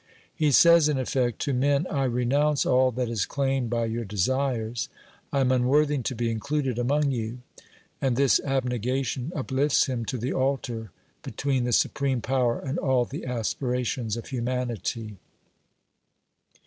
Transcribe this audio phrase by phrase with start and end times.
[0.33, 4.89] He says, in effect, to men: I renounce all that is claimed by your desires,
[5.31, 7.41] I am unworthy to be included among you.
[8.01, 10.89] And this abnegation uplifts him to the altar,
[11.21, 15.17] between the Supreme Power and all the aspirations of humanity.